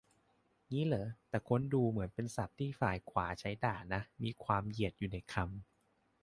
[0.71, 5.45] งี้เหรอ แต่ค้นดูเหมือนเป็นศัพท์ที่ฝ่ายขวาใช้ด่านะ มีความเหยียดอยู่ในคำ